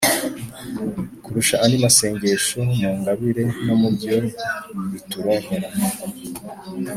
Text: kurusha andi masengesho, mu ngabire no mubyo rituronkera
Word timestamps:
kurusha 1.23 1.55
andi 1.63 1.77
masengesho, 1.83 2.57
mu 2.79 2.89
ngabire 2.99 3.43
no 3.65 3.73
mubyo 3.81 4.09
rituronkera 4.91 5.67